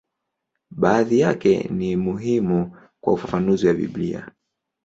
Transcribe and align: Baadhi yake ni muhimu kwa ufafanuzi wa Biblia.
Baadhi 0.71 1.19
yake 1.19 1.63
ni 1.71 1.95
muhimu 1.95 2.77
kwa 3.03 3.13
ufafanuzi 3.13 3.67
wa 3.67 3.73
Biblia. 3.73 4.31